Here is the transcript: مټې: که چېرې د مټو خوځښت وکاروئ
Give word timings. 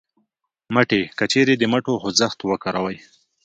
مټې: 0.73 1.01
که 1.17 1.25
چېرې 1.31 1.55
د 1.57 1.63
مټو 1.71 1.93
خوځښت 2.01 2.39
وکاروئ 2.43 2.97